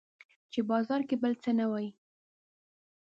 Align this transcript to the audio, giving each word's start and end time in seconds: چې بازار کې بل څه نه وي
چې 0.51 0.59
بازار 0.71 1.01
کې 1.09 1.15
بل 1.23 1.33
څه 1.43 1.51
نه 1.59 1.65
وي 1.71 1.87